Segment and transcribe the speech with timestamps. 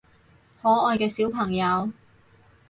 [0.63, 1.91] 可愛嘅小朋友